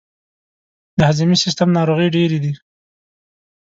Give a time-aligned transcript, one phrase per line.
[0.97, 2.53] د هضمي سیستم ناروغۍ ډیرې دي.